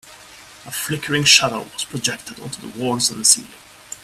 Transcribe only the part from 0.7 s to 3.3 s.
flickering shadow was projected onto the walls and the